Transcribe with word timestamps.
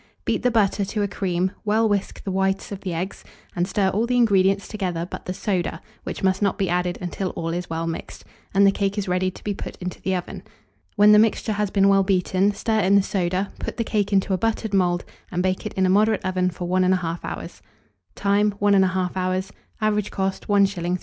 Beat 0.25 0.41
the 0.41 0.49
butter 0.49 0.83
to 0.83 1.03
a 1.03 1.07
cream, 1.07 1.51
well 1.63 1.87
whisk 1.87 2.23
the 2.23 2.31
whites 2.31 2.71
of 2.71 2.81
the 2.81 2.91
eggs, 2.91 3.23
and 3.55 3.67
stir 3.67 3.89
all 3.89 4.07
the 4.07 4.17
ingredients 4.17 4.67
together 4.67 5.05
but 5.07 5.25
the 5.27 5.31
soda, 5.35 5.79
which 6.05 6.23
must 6.23 6.41
not 6.41 6.57
be 6.57 6.69
added 6.71 6.97
until 6.99 7.29
all 7.35 7.49
is 7.49 7.69
well 7.69 7.85
mixed, 7.85 8.25
and 8.51 8.65
the 8.65 8.71
cake 8.71 8.97
is 8.97 9.07
ready 9.07 9.29
to 9.29 9.43
be 9.43 9.53
put 9.53 9.75
into 9.75 10.01
the 10.01 10.15
oven. 10.15 10.41
When 10.95 11.11
the 11.11 11.19
mixture 11.19 11.53
has 11.53 11.69
been 11.69 11.87
well 11.87 12.01
beaten, 12.01 12.51
stir 12.55 12.79
in 12.79 12.95
the 12.95 13.03
soda, 13.03 13.51
put 13.59 13.77
the 13.77 13.83
cake 13.83 14.11
into 14.11 14.33
a 14.33 14.39
buttered 14.39 14.73
mould, 14.73 15.05
and 15.31 15.43
bake 15.43 15.67
it 15.67 15.73
in 15.75 15.85
a 15.85 15.89
moderate 15.91 16.25
oven 16.25 16.49
for 16.49 16.67
1 16.67 16.81
1/2 16.83 17.19
hour. 17.23 17.47
Time. 18.15 18.51
1 18.53 18.73
1/2 18.73 19.11
hour. 19.15 19.39
Average 19.81 20.09
cost, 20.09 20.47
1s. 20.47 20.73
3d. 20.73 20.97